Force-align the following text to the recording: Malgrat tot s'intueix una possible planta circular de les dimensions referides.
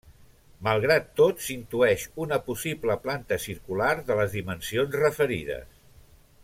Malgrat 0.67 1.11
tot 1.19 1.43
s'intueix 1.47 2.07
una 2.25 2.39
possible 2.47 2.97
planta 3.05 3.39
circular 3.47 3.93
de 4.09 4.21
les 4.21 4.35
dimensions 4.39 4.99
referides. 5.05 5.81